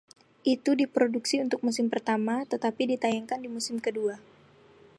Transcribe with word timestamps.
Itu 0.53 0.71
diproduksi 0.81 1.35
untuk 1.45 1.59
musim 1.65 1.87
pertama, 1.93 2.35
tetapi 2.51 2.81
ditayangkan 2.91 3.37
di 3.43 3.49
musim 3.55 3.77
kedua. 3.85 4.15